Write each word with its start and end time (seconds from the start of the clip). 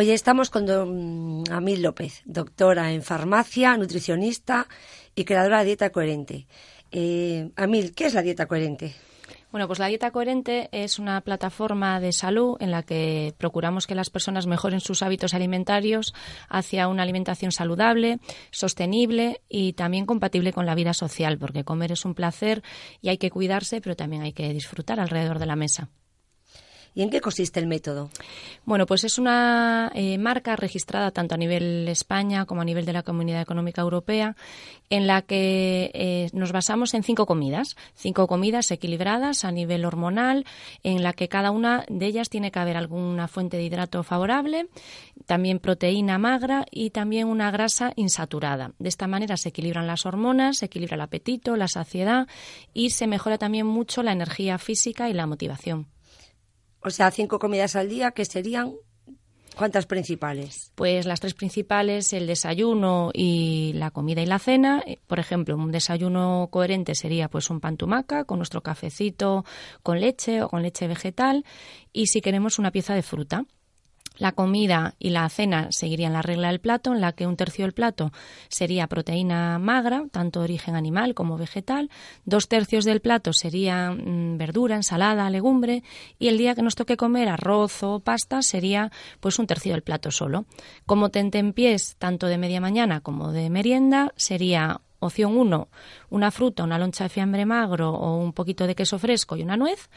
Hoy 0.00 0.12
estamos 0.12 0.48
con 0.48 0.64
don 0.64 1.42
Amil 1.50 1.82
López, 1.82 2.22
doctora 2.24 2.92
en 2.92 3.02
farmacia, 3.02 3.76
nutricionista 3.76 4.68
y 5.16 5.24
creadora 5.24 5.58
de 5.58 5.64
Dieta 5.64 5.90
Coherente. 5.90 6.46
Eh, 6.92 7.50
Amil, 7.56 7.92
¿qué 7.96 8.06
es 8.06 8.14
la 8.14 8.22
dieta 8.22 8.46
coherente? 8.46 8.94
Bueno, 9.50 9.66
pues 9.66 9.80
la 9.80 9.88
dieta 9.88 10.12
coherente 10.12 10.68
es 10.70 11.00
una 11.00 11.20
plataforma 11.22 11.98
de 11.98 12.12
salud 12.12 12.56
en 12.60 12.70
la 12.70 12.84
que 12.84 13.34
procuramos 13.38 13.88
que 13.88 13.96
las 13.96 14.08
personas 14.08 14.46
mejoren 14.46 14.78
sus 14.78 15.02
hábitos 15.02 15.34
alimentarios 15.34 16.14
hacia 16.48 16.86
una 16.86 17.02
alimentación 17.02 17.50
saludable, 17.50 18.20
sostenible 18.52 19.40
y 19.48 19.72
también 19.72 20.06
compatible 20.06 20.52
con 20.52 20.64
la 20.64 20.76
vida 20.76 20.94
social, 20.94 21.38
porque 21.38 21.64
comer 21.64 21.90
es 21.90 22.04
un 22.04 22.14
placer 22.14 22.62
y 23.02 23.08
hay 23.08 23.18
que 23.18 23.32
cuidarse, 23.32 23.80
pero 23.80 23.96
también 23.96 24.22
hay 24.22 24.32
que 24.32 24.52
disfrutar 24.52 25.00
alrededor 25.00 25.40
de 25.40 25.46
la 25.46 25.56
mesa. 25.56 25.88
¿Y 26.94 27.02
en 27.02 27.10
qué 27.10 27.20
consiste 27.20 27.60
el 27.60 27.66
método? 27.66 28.10
Bueno, 28.64 28.86
pues 28.86 29.04
es 29.04 29.18
una 29.18 29.90
eh, 29.94 30.18
marca 30.18 30.56
registrada 30.56 31.10
tanto 31.10 31.34
a 31.34 31.38
nivel 31.38 31.86
España 31.88 32.44
como 32.44 32.62
a 32.62 32.64
nivel 32.64 32.84
de 32.84 32.92
la 32.92 33.02
Comunidad 33.02 33.40
Económica 33.40 33.82
Europea, 33.82 34.36
en 34.90 35.06
la 35.06 35.22
que 35.22 35.90
eh, 35.94 36.28
nos 36.32 36.52
basamos 36.52 36.94
en 36.94 37.02
cinco 37.02 37.26
comidas, 37.26 37.76
cinco 37.94 38.26
comidas 38.26 38.70
equilibradas 38.70 39.44
a 39.44 39.52
nivel 39.52 39.84
hormonal, 39.84 40.44
en 40.82 41.02
la 41.02 41.12
que 41.12 41.28
cada 41.28 41.50
una 41.50 41.84
de 41.88 42.06
ellas 42.06 42.30
tiene 42.30 42.50
que 42.50 42.58
haber 42.58 42.76
alguna 42.76 43.28
fuente 43.28 43.56
de 43.56 43.64
hidrato 43.64 44.02
favorable, 44.02 44.68
también 45.26 45.58
proteína 45.58 46.18
magra 46.18 46.66
y 46.70 46.90
también 46.90 47.28
una 47.28 47.50
grasa 47.50 47.92
insaturada. 47.96 48.72
De 48.78 48.88
esta 48.88 49.06
manera 49.06 49.36
se 49.36 49.50
equilibran 49.50 49.86
las 49.86 50.06
hormonas, 50.06 50.58
se 50.58 50.66
equilibra 50.66 50.94
el 50.94 51.02
apetito, 51.02 51.56
la 51.56 51.68
saciedad 51.68 52.26
y 52.72 52.90
se 52.90 53.06
mejora 53.06 53.38
también 53.38 53.66
mucho 53.66 54.02
la 54.02 54.12
energía 54.12 54.58
física 54.58 55.08
y 55.08 55.12
la 55.12 55.26
motivación. 55.26 55.86
O 56.88 56.90
sea, 56.90 57.10
cinco 57.10 57.38
comidas 57.38 57.76
al 57.76 57.88
día 57.88 58.12
que 58.12 58.24
serían 58.24 58.74
¿Cuántas 59.58 59.86
principales? 59.86 60.70
Pues 60.76 61.04
las 61.04 61.18
tres 61.18 61.34
principales, 61.34 62.12
el 62.12 62.28
desayuno 62.28 63.10
y 63.12 63.72
la 63.74 63.90
comida 63.90 64.22
y 64.22 64.26
la 64.26 64.38
cena. 64.38 64.84
Eh, 64.86 65.00
por 65.08 65.18
ejemplo, 65.18 65.56
un 65.56 65.72
desayuno 65.72 66.46
coherente 66.52 66.94
sería 66.94 67.28
pues 67.28 67.50
un 67.50 67.58
pan 67.58 67.76
tumaca 67.76 68.22
con 68.22 68.38
nuestro 68.38 68.62
cafecito 68.62 69.44
con 69.82 69.98
leche 69.98 70.42
o 70.42 70.48
con 70.48 70.62
leche 70.62 70.86
vegetal 70.86 71.44
y 71.92 72.06
si 72.06 72.20
queremos 72.20 72.60
una 72.60 72.70
pieza 72.70 72.94
de 72.94 73.02
fruta. 73.02 73.46
La 74.18 74.32
comida 74.32 74.94
y 74.98 75.10
la 75.10 75.28
cena 75.28 75.68
seguirían 75.70 76.12
la 76.12 76.22
regla 76.22 76.48
del 76.48 76.60
plato, 76.60 76.92
en 76.92 77.00
la 77.00 77.12
que 77.12 77.26
un 77.26 77.36
tercio 77.36 77.64
del 77.64 77.72
plato 77.72 78.12
sería 78.48 78.86
proteína 78.86 79.58
magra, 79.58 80.04
tanto 80.10 80.40
de 80.40 80.44
origen 80.44 80.74
animal 80.74 81.14
como 81.14 81.38
vegetal, 81.38 81.90
dos 82.24 82.48
tercios 82.48 82.84
del 82.84 83.00
plato 83.00 83.32
sería 83.32 83.90
mm, 83.90 84.36
verdura, 84.36 84.76
ensalada, 84.76 85.30
legumbre, 85.30 85.82
y 86.18 86.28
el 86.28 86.38
día 86.38 86.54
que 86.54 86.62
nos 86.62 86.74
toque 86.74 86.96
comer 86.96 87.28
arroz 87.28 87.82
o 87.82 88.00
pasta 88.00 88.42
sería 88.42 88.90
pues 89.20 89.38
un 89.38 89.46
tercio 89.46 89.72
del 89.72 89.82
plato 89.82 90.10
solo. 90.10 90.46
Como 90.86 91.10
tentempiés, 91.10 91.96
tanto 91.98 92.26
de 92.26 92.38
media 92.38 92.60
mañana 92.60 93.00
como 93.00 93.32
de 93.32 93.50
merienda, 93.50 94.12
sería 94.16 94.80
Opción 95.00 95.36
1, 95.36 95.68
una 96.10 96.30
fruta, 96.32 96.64
una 96.64 96.78
loncha 96.78 97.04
de 97.04 97.10
fiambre 97.10 97.46
magro 97.46 97.90
o 97.90 98.16
un 98.16 98.32
poquito 98.32 98.66
de 98.66 98.74
queso 98.74 98.98
fresco 98.98 99.36
y 99.36 99.42
una 99.42 99.56
nuez. 99.56 99.88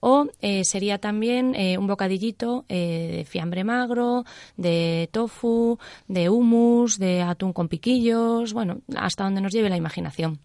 O 0.00 0.26
eh, 0.40 0.64
sería 0.64 0.98
también 0.98 1.54
eh, 1.54 1.78
un 1.78 1.86
bocadillito 1.86 2.66
eh, 2.68 3.16
de 3.16 3.24
fiambre 3.24 3.64
magro, 3.64 4.24
de 4.56 5.08
tofu, 5.12 5.78
de 6.08 6.28
hummus, 6.28 6.98
de 6.98 7.22
atún 7.22 7.54
con 7.54 7.68
piquillos, 7.68 8.52
bueno, 8.52 8.80
hasta 8.96 9.24
donde 9.24 9.40
nos 9.40 9.52
lleve 9.52 9.70
la 9.70 9.76
imaginación. 9.76 10.40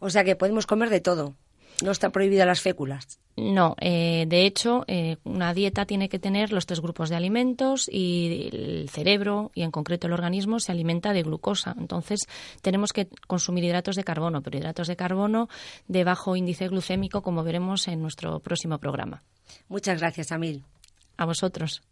O 0.00 0.10
sea 0.10 0.24
que 0.24 0.36
podemos 0.36 0.66
comer 0.66 0.90
de 0.90 1.00
todo. 1.00 1.34
No 1.82 1.90
está 1.90 2.10
prohibida 2.10 2.46
las 2.46 2.60
féculas. 2.60 3.18
No, 3.36 3.76
eh, 3.80 4.24
de 4.26 4.46
hecho, 4.46 4.84
eh, 4.86 5.18
una 5.24 5.52
dieta 5.52 5.84
tiene 5.84 6.08
que 6.08 6.18
tener 6.18 6.52
los 6.52 6.64
tres 6.64 6.80
grupos 6.80 7.10
de 7.10 7.16
alimentos 7.16 7.86
y 7.92 8.48
el 8.50 8.88
cerebro 8.88 9.50
y 9.54 9.62
en 9.62 9.70
concreto 9.70 10.06
el 10.06 10.14
organismo 10.14 10.58
se 10.58 10.72
alimenta 10.72 11.12
de 11.12 11.22
glucosa. 11.22 11.76
Entonces, 11.78 12.20
tenemos 12.62 12.94
que 12.94 13.08
consumir 13.26 13.64
hidratos 13.64 13.94
de 13.94 14.04
carbono, 14.04 14.40
pero 14.40 14.56
hidratos 14.56 14.88
de 14.88 14.96
carbono 14.96 15.50
de 15.86 16.04
bajo 16.04 16.34
índice 16.34 16.68
glucémico, 16.68 17.20
como 17.20 17.44
veremos 17.44 17.88
en 17.88 18.00
nuestro 18.00 18.40
próximo 18.40 18.78
programa. 18.78 19.22
Muchas 19.68 20.00
gracias, 20.00 20.32
Amil. 20.32 20.64
A 21.18 21.26
vosotros. 21.26 21.82